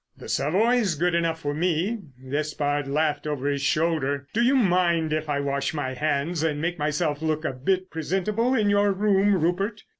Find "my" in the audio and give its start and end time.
5.75-5.93